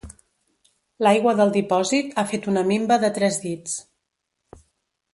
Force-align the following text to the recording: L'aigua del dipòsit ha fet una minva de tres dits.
L'aigua 1.07 1.33
del 1.41 1.53
dipòsit 1.59 2.17
ha 2.17 2.25
fet 2.33 2.49
una 2.55 2.65
minva 2.73 3.01
de 3.07 3.15
tres 3.21 3.41
dits. 3.47 3.81